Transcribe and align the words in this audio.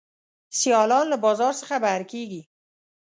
سیالان 0.59 1.05
له 1.09 1.17
بازار 1.25 1.53
څخه 1.61 1.75
بهر 1.83 2.01
کیږي. 2.11 2.41